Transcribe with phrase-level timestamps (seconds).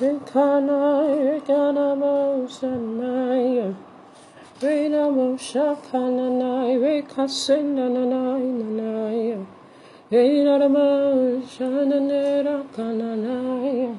[0.00, 3.74] Rekana, Rekana, Mosanaya.
[4.62, 9.46] Rena Moshakananai, Rekasenanai, Nanaya.
[10.10, 13.92] Rena Moshananera Kananaya.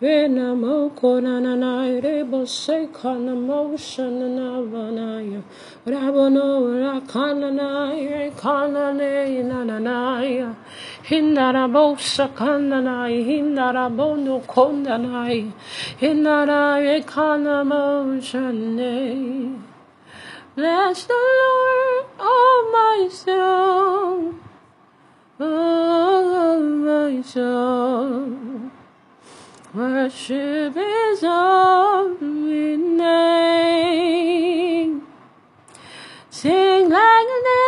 [0.00, 5.42] Rena Mokonanai, Rebo Sekana Moshananavanaya.
[5.86, 10.54] Rabono Rakananai, Rekanane, Nananaya.
[11.08, 15.52] Hinarabosa Kananai, Hinarabono Kondanai.
[15.98, 19.56] Hinarai, Rekana Moshanai.
[20.54, 24.34] Bless the Lord, oh my soul,
[25.40, 28.70] oh my soul.
[29.72, 34.12] Worship His holy name.
[36.28, 37.67] Sing like never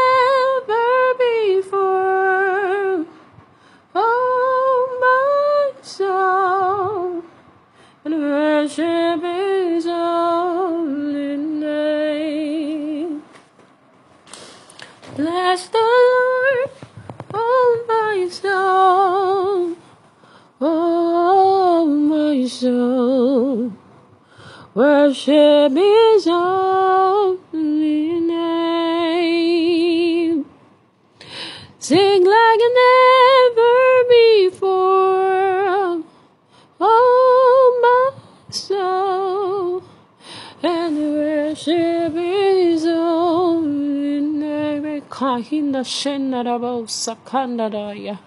[45.51, 48.19] Kahina shenarabo sakanaraya.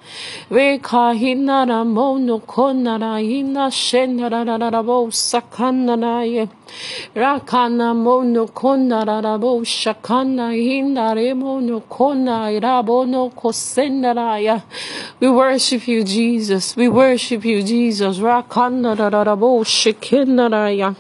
[0.50, 6.50] We kahina ramono konarayina shenarabo sakanaraya.
[7.16, 14.64] Rakana mono konarabo shakana hinaremono kona irabono kosenaraya.
[15.20, 16.76] We worship you, Jesus.
[16.76, 18.18] We worship you, Jesus.
[18.18, 20.96] Rakana rarabo shikinaraya.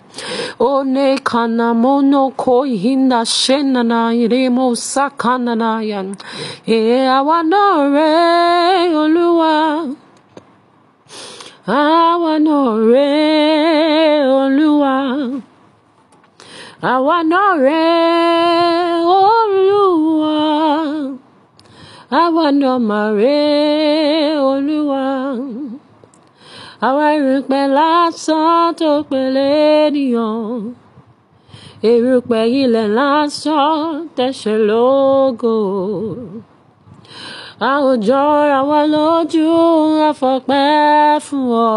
[0.59, 6.15] One kana mono koi hina shenana iremo sakananayan.
[6.67, 9.95] E awanore oluwa.
[11.65, 13.09] Awanore
[14.27, 15.42] oluwa.
[16.83, 17.83] Awanore
[19.08, 20.38] oluwa.
[22.11, 23.39] Awanomare
[24.52, 25.05] oluwa.
[26.88, 29.48] Àwa erùpẹ̀ lásán tó pèlè
[29.86, 30.76] ènìyàn.
[31.92, 33.77] Erùpẹ̀ ilẹ̀ lásán
[34.17, 35.55] tẹ̀sẹ̀ lógo.
[37.70, 39.48] A ò jọra wa lójú
[40.10, 41.76] àfọ̀pẹ́ fún ọ.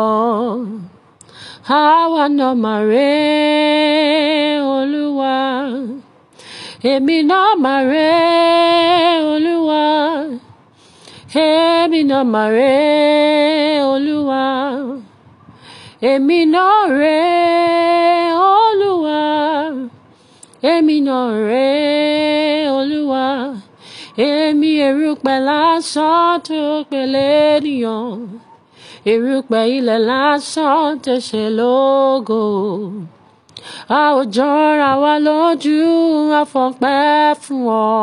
[1.68, 3.12] Àwa náà máa ré
[4.62, 5.36] Olúwa.
[6.92, 8.10] Èmi náà máa ré
[9.32, 9.84] Olúwa.
[11.34, 12.74] Èmi náà máa ré
[13.92, 14.44] Olúwa.
[16.00, 17.18] Èmi náà ré
[18.62, 19.22] Olúwa.
[20.62, 21.68] Èmi náà ré
[22.78, 23.26] Olúwa.
[24.16, 26.60] Èmi erùpẹ̀ lásán tó
[26.90, 27.26] pèlè
[27.58, 28.45] ènìyàn.
[29.12, 32.42] Erùpẹ̀ ilẹ̀ lásán tẹ̀sẹ̀ lógo.
[34.00, 35.78] Ò jọra wa lójú
[36.40, 37.96] àfọ̀pẹ́ fún ọ.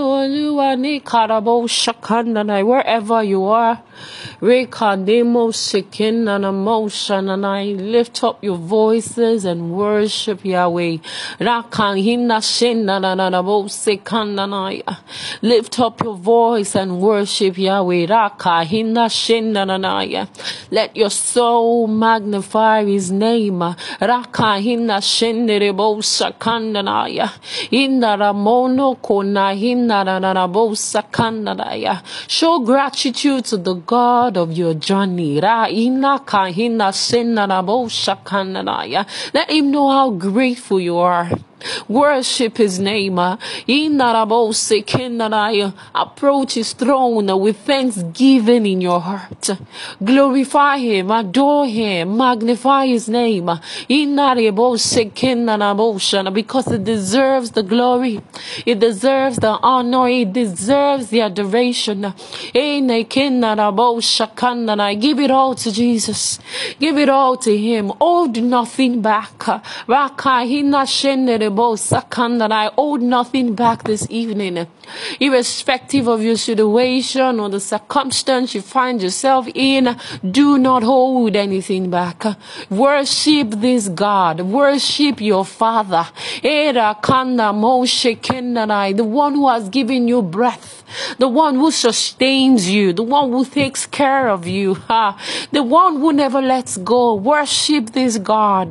[0.00, 3.78] Olúwa ní Karabo Shakandanai, wherever you are.
[4.40, 7.78] Rekademo Sekinana Moshananai.
[7.90, 10.98] Lift up your voices and worship Yahweh.
[11.40, 14.82] Rakahina Shinananabo Sekandanai.
[15.40, 18.06] Lift up your voice and worship Yahweh.
[18.06, 20.28] Rakahina Shinananai.
[20.70, 23.60] Let your soul magnify his name.
[23.60, 27.35] Rakahina Shinderebo Sakandanai.
[27.70, 29.54] Indaramono Kona.
[32.28, 35.40] Show gratitude to the God of your journey.
[35.40, 35.70] Let
[39.50, 41.30] him know how grateful you are.
[41.88, 43.18] Worship his name.
[43.18, 43.38] Ah.
[43.66, 45.74] Sekenaraya.
[45.94, 49.50] Approach his throne ah, with thanksgiving in your heart.
[50.02, 53.48] Glorify him, adore him, magnify his name.
[53.48, 53.60] Ah.
[56.06, 56.32] Shana.
[56.32, 58.20] Because it deserves the glory,
[58.64, 62.12] it deserves the honor, it deserves the adoration.
[65.00, 66.38] Give it all to Jesus.
[66.78, 67.92] Give it all to him.
[68.00, 69.46] Hold nothing back.
[71.58, 74.66] And I hold nothing back this evening.
[75.18, 79.96] Irrespective of your situation or the circumstance you find yourself in,
[80.28, 82.24] do not hold anything back.
[82.68, 84.40] Worship this God.
[84.40, 86.06] Worship your Father.
[86.42, 86.84] The
[89.04, 90.84] one who has given you breath
[91.18, 95.18] the one who sustains you, the one who takes care of you, ha,
[95.52, 97.14] the one who never lets go.
[97.14, 98.70] Worship this God.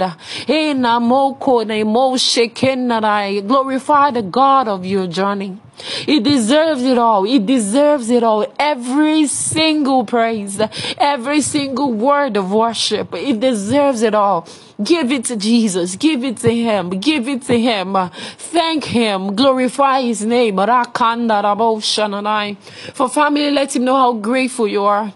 [3.47, 5.57] Glorify the God of your journey.
[5.77, 7.23] He deserves it all.
[7.23, 8.45] He deserves it all.
[8.57, 10.59] Every single praise,
[10.97, 13.13] every single word of worship.
[13.13, 14.47] He deserves it all.
[14.83, 15.95] Give it to Jesus.
[15.95, 16.89] Give it to Him.
[16.89, 17.95] Give it to Him.
[18.37, 19.35] Thank Him.
[19.35, 20.57] Glorify His name.
[20.57, 20.67] For
[23.09, 25.13] family, let Him know how grateful you are.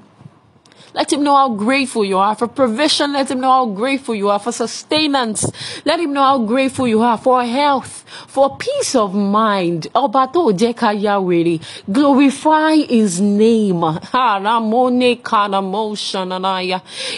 [0.94, 3.14] Let him know how grateful you are for provision.
[3.14, 5.46] Let him know how grateful you are for sustenance.
[5.86, 9.88] Let him know how grateful you are for health, for peace of mind.
[9.94, 11.60] Obato Jeka Yahweh.
[11.92, 13.82] Glorify his name.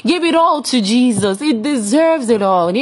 [0.03, 1.41] Give it all to Jesus.
[1.41, 2.73] It deserves it all.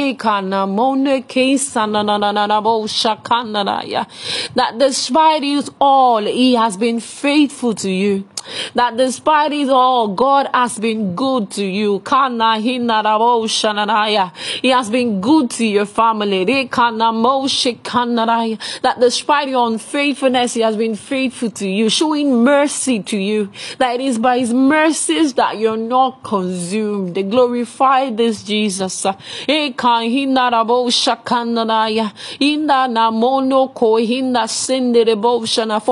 [4.54, 8.24] That despite it all, he has been faithful to you
[8.74, 12.02] that despite it all, God has been good to you.
[14.62, 16.44] He has been good to your family.
[16.44, 23.50] That despite your unfaithfulness, He has been faithful to you, showing mercy to you.
[23.78, 27.14] That it is by His mercies that you're not consumed.
[27.14, 29.02] They glorify this Jesus.
[29.02, 29.16] For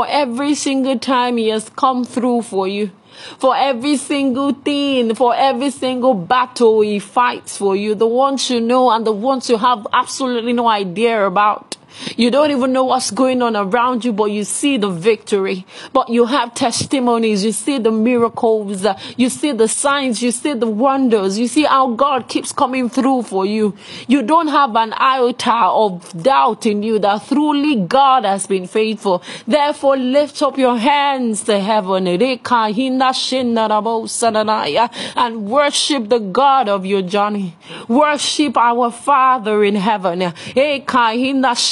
[0.09, 2.91] every single time He has come through for you.
[3.39, 8.61] For every single thing, for every single battle he fights for you, the ones you
[8.61, 11.68] know and the ones you have absolutely no idea about.
[12.17, 15.67] You don't even know what's going on around you, but you see the victory.
[15.93, 17.45] But you have testimonies.
[17.45, 18.87] You see the miracles.
[19.17, 20.23] You see the signs.
[20.23, 21.39] You see the wonders.
[21.39, 23.77] You see how God keeps coming through for you.
[24.07, 29.23] You don't have an iota of doubt in you that truly God has been faithful.
[29.47, 32.17] Therefore, lift up your hands to heaven and
[35.51, 37.57] worship the God of your journey.
[37.89, 40.33] Worship our Father in heaven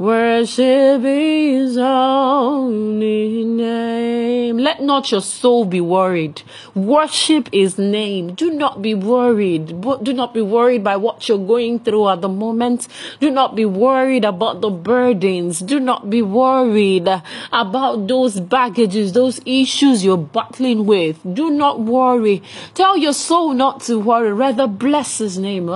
[0.00, 4.49] worship his holy name.
[4.70, 6.42] Let not your soul be worried.
[6.76, 8.34] Worship his name.
[8.36, 9.80] Do not be worried.
[9.80, 12.86] Do not be worried by what you're going through at the moment.
[13.18, 15.58] Do not be worried about the burdens.
[15.58, 17.08] Do not be worried
[17.52, 21.18] about those baggages, those issues you're battling with.
[21.34, 22.40] Do not worry.
[22.74, 24.32] Tell your soul not to worry.
[24.32, 25.66] Rather bless his name.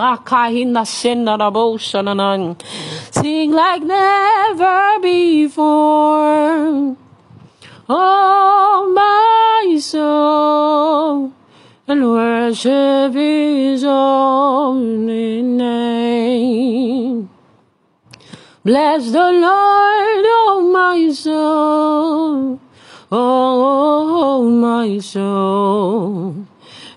[3.11, 6.97] Sing like never before.
[7.87, 11.33] Oh, my soul,
[11.87, 17.29] and worship His holy name.
[18.65, 22.59] Bless the Lord, oh my soul,
[23.13, 26.37] oh my soul,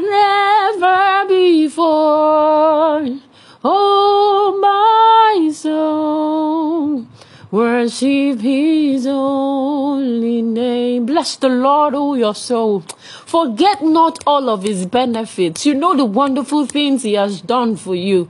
[7.81, 11.05] worship his holy name.
[11.07, 12.83] Bless the Lord, oh, your soul.
[13.31, 15.65] Forget not all of his benefits.
[15.65, 18.27] You know the wonderful things he has done for you.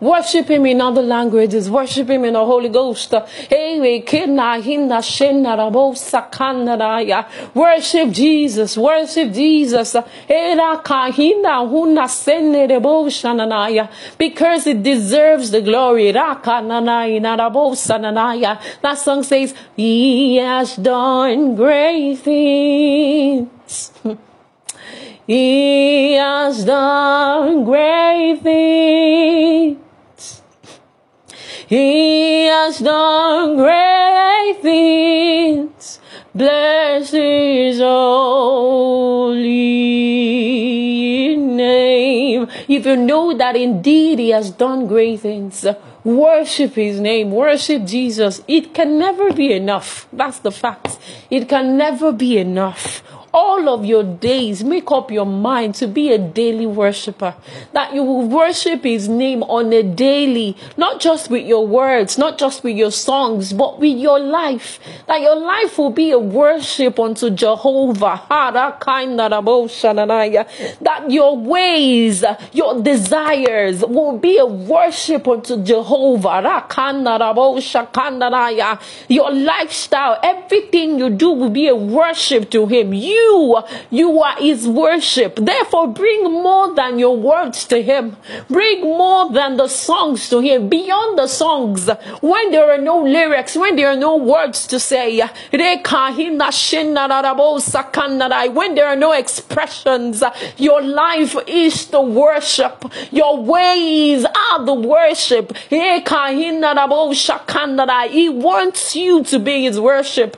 [0.00, 1.70] Worship him in other languages.
[1.70, 3.14] Worship him in the Holy Ghost.
[7.54, 8.76] Worship Jesus.
[8.76, 9.96] Worship Jesus.
[14.18, 16.10] Because it deserves the glory.
[18.82, 23.92] That song says, he has done great things.
[25.26, 29.78] he has done great things.
[31.68, 36.00] He has done great things.
[36.34, 39.36] Bless his holy
[41.36, 42.48] name.
[42.68, 45.66] If you know that indeed he has done great things,
[46.08, 47.32] Worship his name.
[47.32, 48.42] Worship Jesus.
[48.48, 50.08] It can never be enough.
[50.10, 50.98] That's the fact.
[51.28, 53.02] It can never be enough.
[53.32, 54.62] All of your days.
[54.64, 57.34] Make up your mind to be a daily worshiper.
[57.72, 62.38] That you will worship His name on a daily, not just with your words, not
[62.38, 64.78] just with your songs, but with your life.
[65.06, 68.22] That your life will be a worship unto Jehovah.
[70.80, 76.66] That your ways, your desires will be a worship unto Jehovah.
[79.08, 82.92] Your lifestyle, everything you do will be a worship to Him.
[82.92, 85.36] You, you You are His worship.
[85.36, 88.16] Therefore, bring more than your words to Him.
[88.48, 90.68] Bring more than the songs to Him.
[90.68, 91.88] Beyond the songs,
[92.20, 95.20] when there are no lyrics, when there are no words to say,
[98.58, 100.22] when there are no expressions,
[100.56, 102.84] your life is the worship.
[103.10, 105.56] Your ways are the worship.
[105.68, 106.02] He
[108.28, 110.36] wants you to be His worship.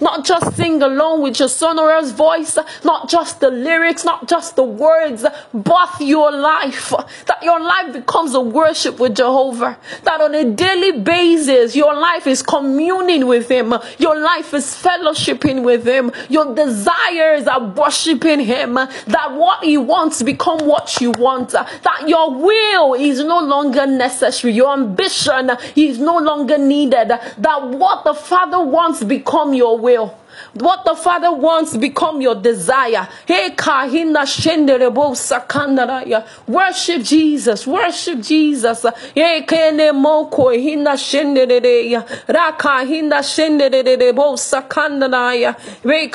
[0.00, 4.64] Not just sing along with your sonorous voice, not just the lyrics, not just the
[4.64, 6.92] words, but your life.
[7.26, 9.78] That your life becomes a worship with Jehovah.
[10.04, 13.74] That on a daily basis, your life is communing with Him.
[13.98, 16.12] Your life is fellowshipping with Him.
[16.28, 18.74] Your desires are worshiping Him.
[18.74, 21.50] That what He wants become what you want.
[21.50, 24.52] That your will is no longer necessary.
[24.54, 27.08] Your ambition is no longer needed.
[27.08, 30.16] That what the Father wants become your will.
[30.54, 33.08] What the Father wants become your desire.
[36.46, 37.66] Worship Jesus.
[37.66, 38.86] Worship Jesus.
[39.14, 39.46] Hina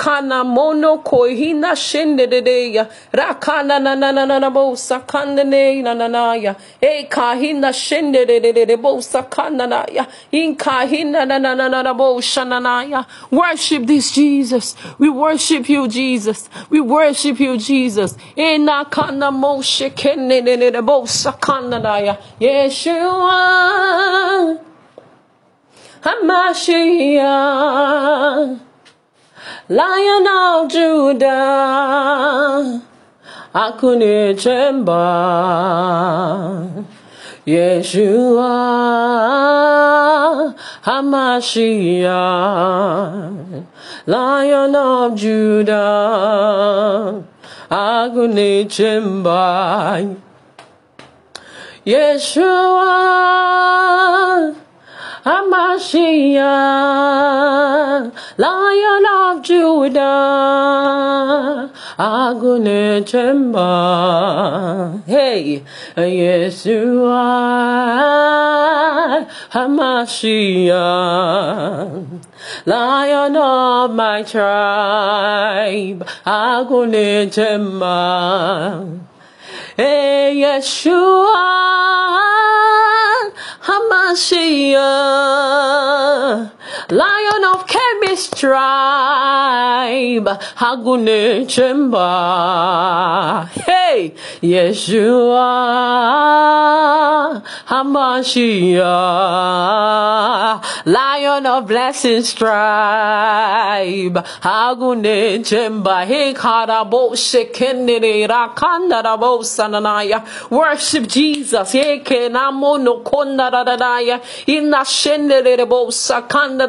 [0.02, 0.98] hina mono
[1.28, 1.76] hina
[3.80, 6.56] na na na na na bo na na na ya.
[6.82, 10.08] Hey, kahina shenderebo sakandaraya.
[10.32, 12.20] In kahina na na na na bo.
[13.32, 14.76] Worship this Jesus.
[14.98, 16.50] We worship you, Jesus.
[16.70, 18.18] We worship you, Jesus.
[18.36, 22.18] Inakana moshe kenenene bosa kanadaya.
[22.40, 23.40] Yeshua.
[26.02, 28.60] Hamashiach.
[29.70, 32.82] Lion of Judah.
[33.54, 35.00] Akunichemba.
[37.48, 38.52] Yeshua
[40.84, 43.66] HaMashiach,
[44.06, 47.24] Lion of Judah,
[47.72, 50.18] Agunichembai.
[51.86, 52.90] Yeshua
[55.30, 56.42] HaMashiach,
[58.38, 60.00] Lion of Judah,
[62.00, 65.04] Agune Chemba.
[65.06, 65.64] Hey,
[65.96, 67.28] Yeshua
[69.52, 70.72] HaMashiach,
[72.66, 79.00] Lion of my tribe, Agune Chemba.
[79.78, 82.39] Hey, Yeshua
[83.64, 84.80] HaMashiach,
[86.90, 93.48] Lion of Chemist tribe, Hagune Chemba.
[93.50, 95.46] Hey, Yeshua
[97.68, 98.86] HaMashiach,
[100.86, 106.06] Lion of Blessings tribe, Hagune Chemba.
[106.06, 110.24] Hey, Karabo Shekenere Rakandarabo Sananaya.
[110.50, 111.72] Worship Jesus.
[111.72, 114.22] Hey, Kenamo no Kondaradaya.
[114.48, 116.69] Inna Shenderebo Sakandadaya.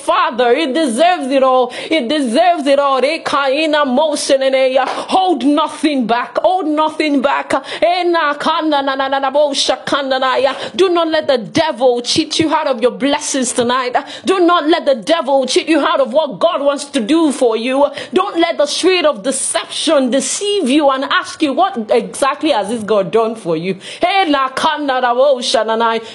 [0.00, 0.50] father.
[0.50, 1.70] It deserves it all.
[1.72, 3.00] It deserves it all.
[3.02, 6.38] Ekaina motion and a hold nothing back.
[6.38, 7.50] Hold nothing back.
[7.50, 7.60] Do
[10.88, 13.96] not let the devil cheat you out of your blessings tonight.
[14.24, 17.56] Do not let the devil cheat you out of what God wants to do for
[17.56, 17.86] you.
[18.12, 22.82] Don't let the spirit of deception deceive you and ask you what exactly has this
[22.82, 23.78] God done for you.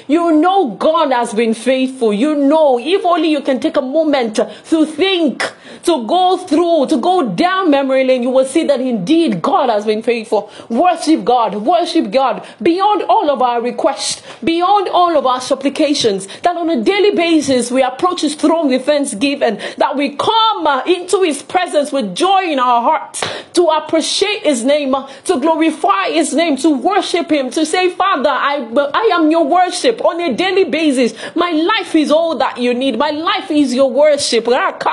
[0.08, 2.14] You know God has been faithful.
[2.14, 5.44] You know if only you can take take a moment to think,
[5.84, 9.86] to go through, to go down memory lane, you will see that indeed God has
[9.86, 10.52] been faithful.
[10.70, 16.56] Worship God, worship God beyond all of our requests, beyond all of our supplications, that
[16.56, 21.22] on a daily basis we approach His throne with thanksgiving, that we come uh, into
[21.24, 26.34] His presence with joy in our hearts to appreciate His name, uh, to glorify His
[26.34, 30.66] name, to worship Him, to say, Father, I, I am your worship on a daily
[30.66, 31.14] basis.
[31.36, 32.98] My life is all that you need.
[32.98, 34.46] My life is your worship.
[34.46, 34.86] That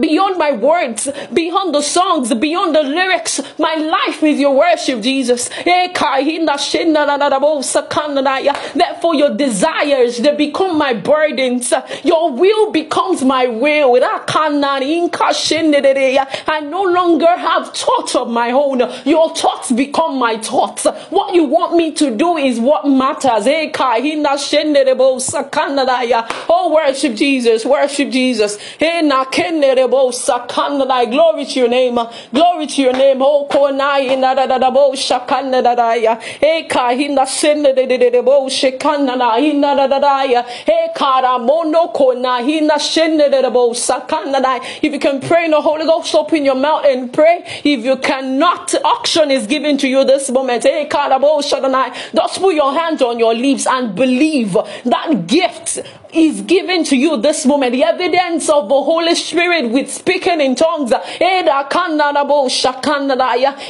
[0.00, 5.48] beyond my words, beyond the songs, beyond the lyrics, my life is your worship, Jesus.
[8.74, 11.72] Therefore, your desires they become my burdens.
[12.02, 13.96] Your will becomes my will.
[16.48, 18.80] I no longer have thoughts of my own.
[19.04, 20.86] Your thoughts become my thoughts.
[21.10, 23.46] What you want me to do is what matters.
[26.48, 28.56] Oh, worship Jesus, worship Jesus.
[28.78, 29.06] Glory
[31.44, 31.98] to your name,
[32.32, 33.18] glory to your name.
[33.20, 33.46] Oh.
[44.82, 47.42] If you can pray in the Holy Ghost, open your mouth and pray.
[47.64, 50.62] If you cannot, auction is given to you this moment.
[50.62, 54.52] Just put your hands on your lips and believe
[54.84, 55.80] that gift
[56.12, 57.72] is given to you this moment.
[57.72, 60.92] The evidence of the Holy Spirit with speaking in tongues.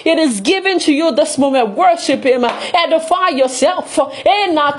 [0.04, 1.76] It is given to you this moment.
[1.76, 2.44] Worship Him.
[2.44, 3.96] Edify yourself.
[3.96, 4.78] Build up,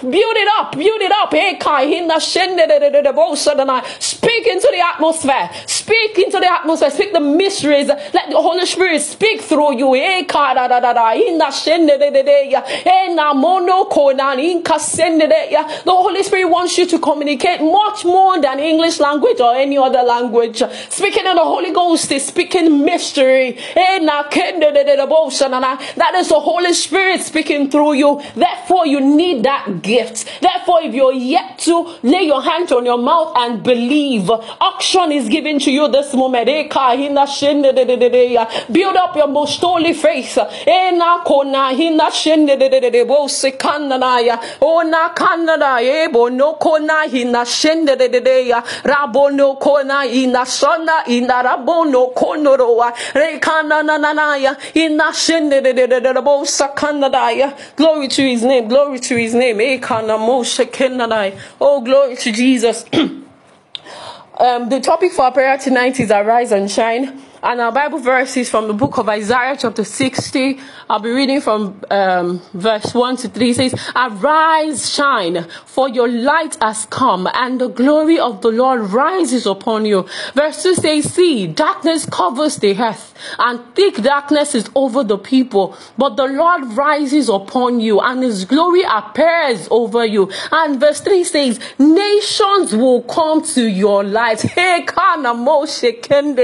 [0.00, 1.32] build it up, build it up.
[4.00, 5.50] Speak into the atmosphere.
[5.66, 6.90] Speak into the atmosphere.
[6.90, 7.88] Speak the mysteries.
[7.88, 9.92] Let the Holy Spirit speak through you.
[14.72, 20.02] The Holy Spirit wants you to communicate much more than English language or any other
[20.02, 20.62] language.
[20.88, 23.58] Speaking in the Holy Ghost is speaking mystery.
[23.76, 28.20] Eh, that is the Holy Spirit speaking through you.
[28.34, 30.26] Therefore, you need that gift.
[30.40, 35.28] Therefore, if you're yet to lay your hand on your mouth and believe, auction is
[35.28, 36.48] given to you this moment.
[38.72, 40.38] Build up your most holy faith
[44.62, 48.62] ona kanana ebo no kona hina shende de de ya.
[48.84, 52.94] Rabo no kona ina sona ina rabo no konoroa.
[53.14, 58.68] Re kanana nanaya ina shende de de de de bo sakanadaya glory to his name
[58.68, 59.60] glory to his name.
[59.60, 62.84] E kana mo shekenanai oh glory to Jesus.
[64.38, 67.20] Um the topic for our prayer tonight is arise and shine.
[67.44, 70.60] And our Bible verse is from the book of Isaiah, chapter 60.
[70.92, 73.48] I'll be reading from um, verse 1 to 3.
[73.48, 78.90] It says, Arise, shine, for your light has come, and the glory of the Lord
[78.90, 80.06] rises upon you.
[80.34, 85.78] Verse 2 says, See, darkness covers the earth, and thick darkness is over the people.
[85.96, 90.30] But the Lord rises upon you, and his glory appears over you.
[90.50, 94.42] And verse 3 says, Nations will come to your light.
[94.42, 96.38] Hey, moshe and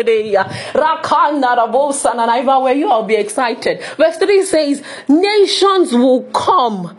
[2.42, 3.82] if I were you, I'll be excited.
[3.98, 6.96] Verse 3 says, Nations will come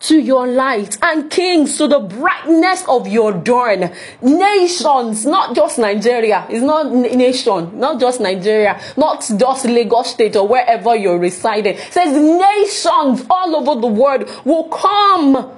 [0.00, 3.92] to your light and kings to the brightness of your dawn.
[4.22, 6.46] Nations, not just Nigeria.
[6.48, 11.74] It's not nation, not just Nigeria, not just Lagos State or wherever you're residing.
[11.76, 15.52] It says nations all over the world will come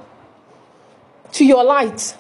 [1.33, 2.17] to your light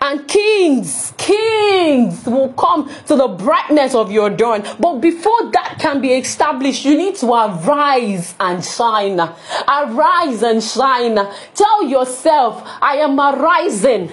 [0.00, 4.64] and kings, kings will come to the brightness of your dawn.
[4.78, 9.20] But before that can be established, you need to arise and shine.
[9.20, 11.16] Arise and shine.
[11.54, 14.12] Tell yourself, I am arising.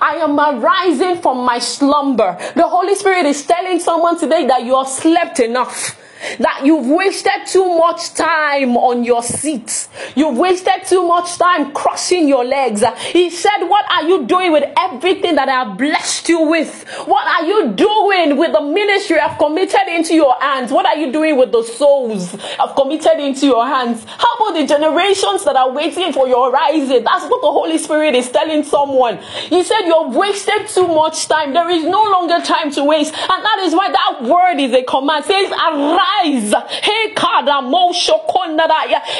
[0.00, 2.38] I am arising from my slumber.
[2.54, 5.98] The Holy Spirit is telling someone today that you have slept enough
[6.38, 9.88] that you've wasted too much time on your seat.
[10.14, 12.84] You've wasted too much time crossing your legs.
[13.12, 16.84] He said, What are you doing with everything that I have blessed you with?
[17.06, 20.70] What are you doing with the ministry I've committed into your hands?
[20.70, 24.04] What are you doing with the souls I've committed into your hands?
[24.04, 27.04] How about the generations that are waiting for your rising?
[27.04, 29.18] That's what the Holy Spirit is telling someone.
[29.48, 31.52] He said, You've wasted too much time.
[31.52, 33.14] There is no longer time to waste.
[33.14, 35.24] And that is why that word is a command.
[35.24, 36.54] It says, Arise rise.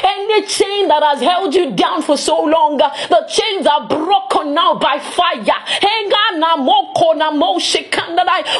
[0.05, 4.75] Any chain that has held you down for so long, the chains are broken now
[4.75, 5.43] by fire.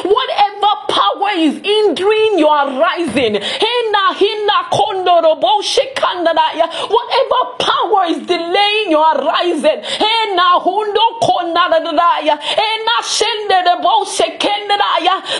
[0.03, 3.33] Whatever power is hindering your rising.
[6.89, 9.81] Whatever power is delaying your rising.
[9.83, 10.13] Hey.
[10.25, 10.33] Hey.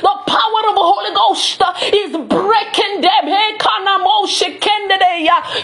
[0.01, 1.61] The power of the Holy Ghost
[1.93, 3.92] is breaking kanamo shekendadaya.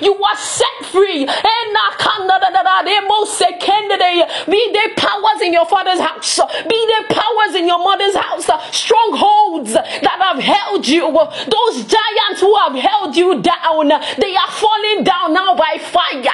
[0.01, 1.25] You are set free.
[4.47, 6.39] Be there powers in your father's house.
[6.67, 8.47] Be there powers in your mother's house.
[8.75, 11.11] Strongholds that have held you.
[11.11, 13.89] Those giants who have held you down.
[13.89, 16.33] They are falling down now by fire.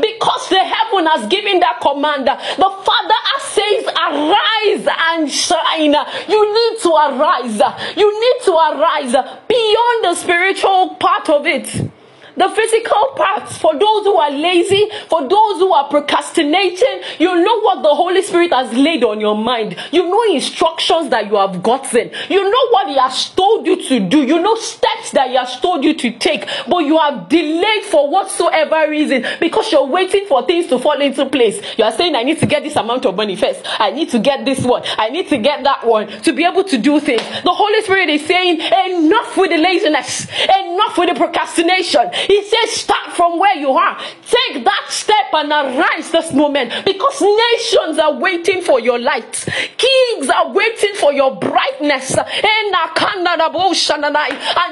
[0.00, 2.26] Because the heaven has given that command.
[2.26, 5.94] The Father says, Arise and shine.
[6.28, 7.60] You need to arise.
[7.96, 9.12] You need to arise
[9.48, 11.90] beyond the spiritual part of it.
[12.36, 17.60] The physical parts, for those who are lazy, for those who are procrastinating, you know
[17.60, 19.76] what the Holy Spirit has laid on your mind.
[19.90, 22.10] You know instructions that you have gotten.
[22.28, 24.22] You know what He has told you to do.
[24.22, 26.46] You know steps that He has told you to take.
[26.68, 31.26] But you have delayed for whatsoever reason because you're waiting for things to fall into
[31.26, 31.60] place.
[31.78, 33.62] You are saying, I need to get this amount of money first.
[33.80, 34.82] I need to get this one.
[34.98, 37.22] I need to get that one to be able to do things.
[37.44, 42.10] The Holy Spirit is saying, enough with the laziness, enough with the procrastination.
[42.26, 43.98] He says, start from where you are.
[43.98, 49.46] Take that step and arise this moment because nations are waiting for your light.
[49.76, 52.16] Kings are waiting for your brightness.
[52.16, 52.26] And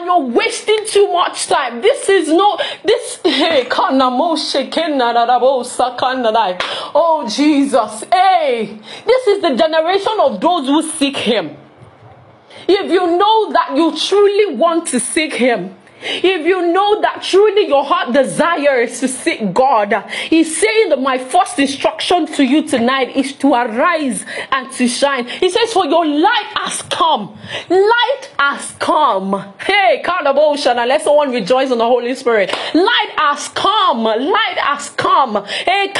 [0.04, 1.80] you're wasting too much time.
[1.80, 3.20] This is no, this,
[6.94, 11.56] oh Jesus, hey, this is the generation of those who seek Him.
[12.66, 17.66] If you know that you truly want to seek Him, if you know that truly
[17.66, 19.92] your heart desires to seek God,
[20.28, 25.26] He's saying that my first instruction to you tonight is to arise and to shine.
[25.26, 27.38] He says, For your light has come.
[27.68, 29.54] Light has come.
[29.60, 32.50] Hey, Kadaboshan, and let someone rejoice in the Holy Spirit.
[32.74, 34.04] Light has come.
[34.04, 35.44] Light has come.
[35.46, 35.90] Hey,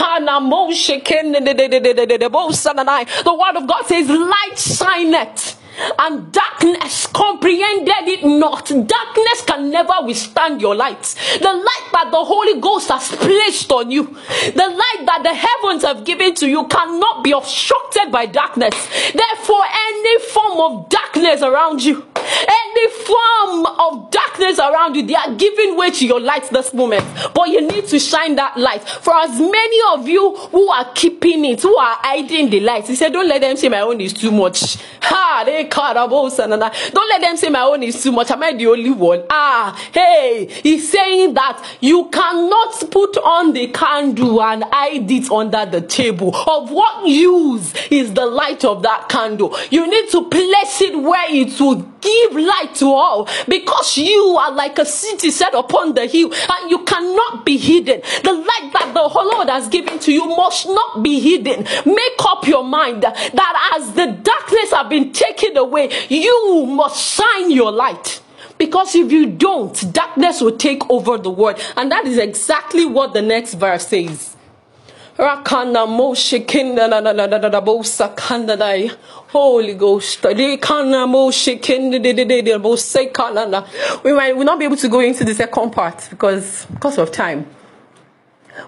[3.24, 5.60] The word of God says, Light shineth
[5.98, 8.66] and darkness comprehended it not.
[8.66, 11.14] Darkness can never withstand your light.
[11.40, 15.84] The light that the Holy Ghost has placed on you, the light that the heavens
[15.84, 18.74] have given to you, cannot be obstructed by darkness.
[19.12, 22.04] Therefore, any form of darkness around you,
[22.48, 27.04] any form of darkness around you, they are giving way to your light this moment.
[27.34, 28.82] But you need to shine that light.
[28.88, 32.94] For as many of you who are keeping it, who are hiding the light, he
[32.94, 34.78] said, Don't let them say my own is too much.
[35.02, 38.30] Ha, they don't let them say my own is too much.
[38.30, 39.24] Am I the only one?
[39.28, 45.66] Ah, hey, he's saying that you cannot put on the candle and hide it under
[45.66, 46.34] the table.
[46.34, 49.56] Of what use is the light of that candle?
[49.70, 54.52] You need to place it where it will give light to all because you are
[54.52, 58.00] like a city set upon the hill and you cannot be hidden.
[58.22, 61.64] The light that the Lord has given to you must not be hidden.
[61.84, 67.50] Make up your mind that as the darkness have been taken away, you must shine
[67.50, 68.20] your light.
[68.56, 71.60] Because if you don't, darkness will take over the world.
[71.76, 74.33] And that is exactly what the next verse says.
[75.16, 76.44] Rakana Moshe
[79.28, 80.24] Holy Ghost.
[84.04, 87.46] We might not be able to go into the second part because because of time.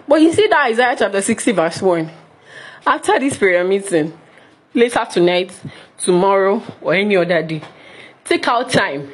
[0.07, 2.09] But you see that Isaiah chapter 60 verse 1.
[2.85, 4.17] After this prayer meeting,
[4.73, 5.51] later tonight,
[5.97, 7.61] tomorrow, or any other day,
[8.23, 9.11] take out time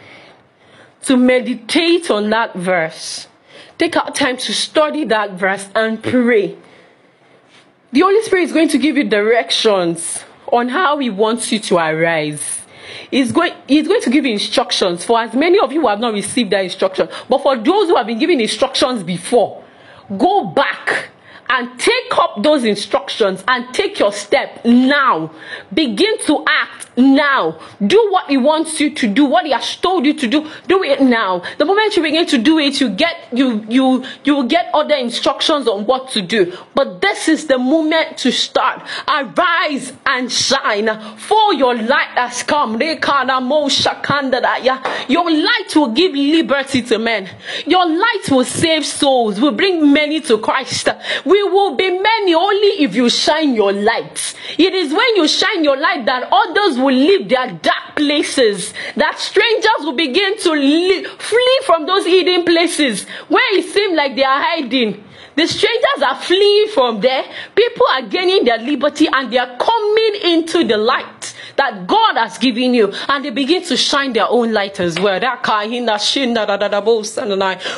[1.04, 3.28] to meditate on that verse.
[3.80, 6.58] Take out time to study that verse and pray.
[7.94, 11.78] The Holy Spirit is going to give you directions on how He wants you to
[11.78, 12.62] arise.
[13.12, 16.00] He's going, he's going to give you instructions for as many of you who have
[16.00, 17.08] not received that instruction.
[17.30, 19.64] But for those who have been given instructions before,
[20.18, 21.12] go back
[21.54, 25.32] and take up those instructions and take your step now.
[25.72, 27.60] Begin to act now.
[27.86, 30.50] Do what he wants you to do, what he has told you to do.
[30.68, 31.44] Do it now.
[31.60, 35.68] The moment you begin to do it, you get you you you get other instructions
[35.68, 36.58] on what to do.
[36.74, 38.82] But this is the moment to start.
[39.08, 42.82] Arise and shine, for your light has come.
[45.08, 47.30] Your light will give liberty to men.
[47.68, 50.90] Your light will save souls, will bring many to Christ.
[51.26, 54.36] We will be many only if you shine your light.
[54.58, 59.20] It is when you shine your light that others will leave their dark places, that
[59.20, 64.42] strangers will begin to flee from those hidden places where it seems like they are
[64.42, 65.04] hiding.
[65.36, 67.24] The strangers are fleeing from there.
[67.56, 71.34] People are gaining their liberty and they are coming into the light.
[71.56, 75.20] That God has given you, and they begin to shine their own light as well.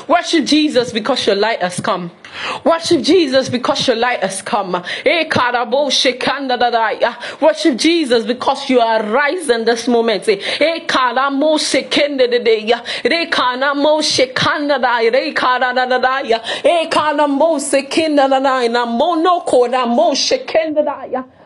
[0.08, 2.12] Worship Jesus because your light has come.
[2.64, 4.84] Worship Jesus because your light has come.
[7.42, 10.28] Worship Jesus because you are rising this moment.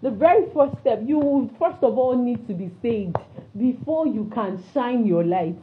[0.00, 3.16] The very first step, you will first of all need to be saved
[3.58, 5.56] before you can shine your light.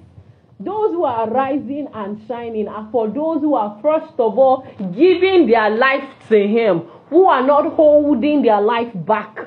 [0.60, 5.48] Those who are rising and shining are for those who are first of all giving
[5.48, 9.38] their life to Him, who are not holding their life back.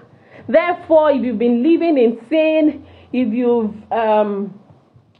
[0.49, 4.59] Therefore, if you've been living in sin, if you've um,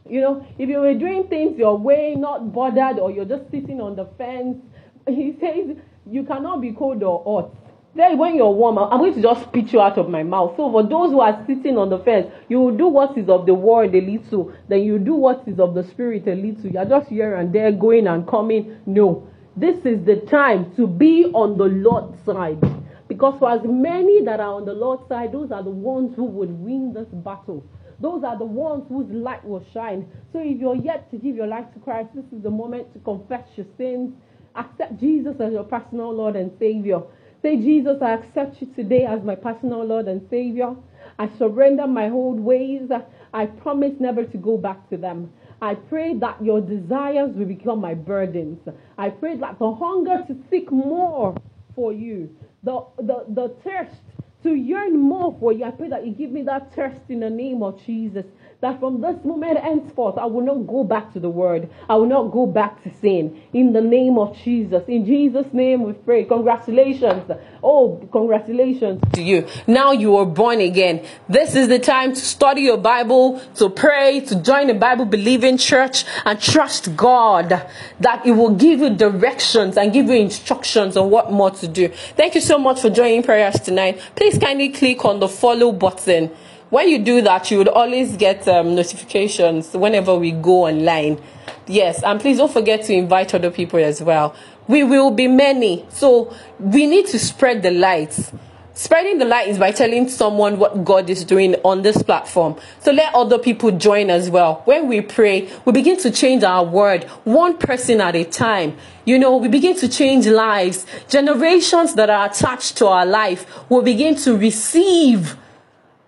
[0.09, 3.79] you know, if you were doing things your way, not bothered, or you're just sitting
[3.79, 4.57] on the fence,
[5.07, 5.77] he says
[6.09, 7.68] you cannot be cold or hot.
[7.95, 10.53] Then when you're warm, I'm going to just spit you out of my mouth.
[10.55, 13.45] So for those who are sitting on the fence, you will do what is of
[13.45, 16.69] the world a little, then you do what is of the spirit a little.
[16.69, 18.77] You're just here and there going and coming.
[18.85, 19.27] No.
[19.57, 22.61] This is the time to be on the Lord's side.
[23.07, 26.25] Because for as many that are on the Lord's side, those are the ones who
[26.25, 27.65] would win this battle.
[27.99, 30.07] Those are the ones whose light will shine.
[30.31, 32.99] So if you're yet to give your life to Christ, this is the moment to
[32.99, 34.13] confess your sins.
[34.55, 37.01] Accept Jesus as your personal Lord and Savior.
[37.41, 40.75] Say, Jesus, I accept you today as my personal Lord and Savior.
[41.17, 42.89] I surrender my old ways.
[43.33, 45.31] I promise never to go back to them.
[45.61, 48.59] I pray that your desires will become my burdens.
[48.97, 51.35] I pray that the hunger to seek more
[51.75, 54.01] for you, the, the, the thirst
[54.43, 57.29] to yearn more for you, I pray that you give me that thirst in the
[57.29, 58.25] name of Jesus
[58.61, 61.69] that from this moment henceforth, I will not go back to the word.
[61.87, 63.41] I will not go back to sin.
[63.53, 64.83] In the name of Jesus.
[64.89, 66.25] In Jesus' name we pray.
[66.25, 67.31] Congratulations.
[67.63, 69.47] Oh, congratulations to you.
[69.65, 71.05] Now you are born again.
[71.29, 75.57] This is the time to study your Bible, to pray, to join a Bible believing
[75.57, 77.65] church, and trust God
[78.01, 81.87] that it will give you directions and give you instructions on what more to do.
[81.87, 84.01] Thank you so much for joining prayers tonight.
[84.17, 86.31] Please kindly click on the follow button
[86.69, 91.21] when you do that, you would always get um, notifications whenever we go online.
[91.67, 94.35] Yes, and please don't forget to invite other people as well.
[94.67, 98.31] We will be many, so we need to spread the light.
[98.75, 102.55] Spreading the light is by telling someone what God is doing on this platform.
[102.81, 104.61] So let other people join as well.
[104.63, 108.77] When we pray, we begin to change our word one person at a time.
[109.03, 110.85] You know, we begin to change lives.
[111.09, 115.35] Generations that are attached to our life will begin to receive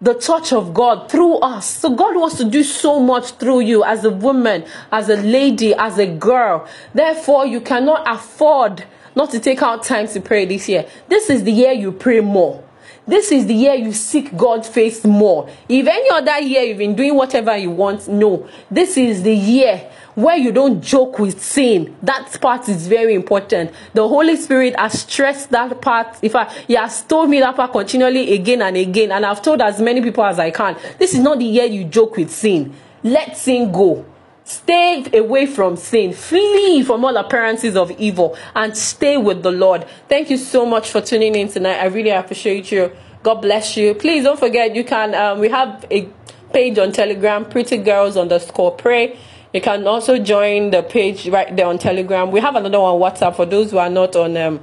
[0.02, 1.68] the touch of God through us.
[1.68, 5.76] So God wants to do so much through you as a woman, as a lady,
[5.76, 6.68] as a girl.
[6.94, 8.86] Therefore, you cannot afford
[9.16, 10.88] not to take out time to pray this year.
[11.08, 12.64] This is the year you pray more.
[13.08, 15.50] This is the year you seek God's face more.
[15.68, 18.48] If any other year you've been doing whatever you want, no.
[18.70, 21.96] This is the year where you don't joke with sin.
[22.04, 23.72] That part is very important.
[23.94, 26.22] The Holy Spirit has stressed that part.
[26.22, 29.62] In fact, He has told me that part continually again and again, and I've told
[29.62, 30.78] as many people as I can.
[31.00, 32.74] This is not the year you joke with sin.
[33.04, 34.06] let sin go.
[34.52, 36.12] Stay away from sin.
[36.12, 39.88] Flee from all appearances of evil and stay with the Lord.
[40.10, 41.78] Thank you so much for tuning in tonight.
[41.78, 42.92] I really appreciate you.
[43.24, 43.94] God bless you.
[43.96, 46.10] Please don't forget you can um, we have a
[46.52, 49.18] page on Telegram, Pretty Girls underscore Pray.
[49.54, 52.30] You can also join the page right there on Telegram.
[52.30, 54.60] We have another one WhatsApp for those who are not on um,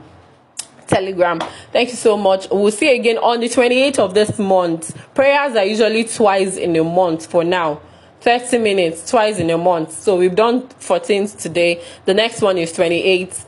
[0.87, 1.41] Telegram.
[1.73, 2.47] Thank you so much.
[2.51, 4.95] We'll see you again on the 28th of this month.
[5.15, 7.81] Prayers are usually twice in a month for now.
[8.21, 9.93] 30 minutes twice in a month.
[9.93, 11.83] So we've done 14th today.
[12.05, 13.45] The next one is 28th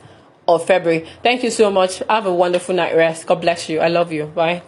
[0.47, 1.07] of February.
[1.23, 1.99] Thank you so much.
[2.09, 3.27] Have a wonderful night rest.
[3.27, 3.79] God bless you.
[3.79, 4.25] I love you.
[4.25, 4.63] Bye.